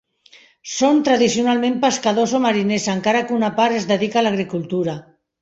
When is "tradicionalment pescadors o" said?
1.09-2.41